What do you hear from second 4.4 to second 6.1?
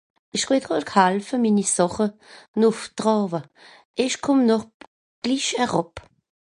no glich eràb.